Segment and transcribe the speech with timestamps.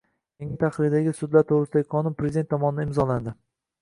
[0.43, 3.37] Yangi tahrirdagi “Sudlar to‘g‘risida”gi qonun Prezident tomonidan imzolandi